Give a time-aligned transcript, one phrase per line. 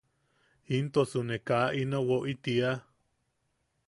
[0.77, 2.71] –¿Intosu ne kaa ino woʼi tiia?